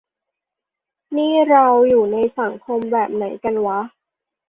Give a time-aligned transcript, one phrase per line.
[1.17, 3.79] นี่เราอยู่ในสังคมแบบไหนกันวะ